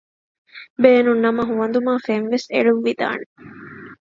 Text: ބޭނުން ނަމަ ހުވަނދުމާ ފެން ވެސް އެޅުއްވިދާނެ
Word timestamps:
ބޭނުން 0.81 1.21
ނަމަ 1.25 1.43
ހުވަނދުމާ 1.49 1.93
ފެން 2.05 2.27
ވެސް 2.31 2.47
އެޅުއްވިދާނެ 2.53 3.25